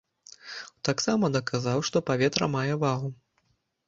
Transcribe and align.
Таксама 0.87 1.29
даказаў, 1.35 1.83
што 1.89 2.01
паветра 2.07 2.45
мае 2.55 2.73
вагу. 2.85 3.13